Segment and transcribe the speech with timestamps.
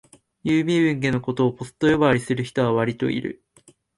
[0.43, 3.43] 郵便受けのことをポストと呼ぶ人はわりといる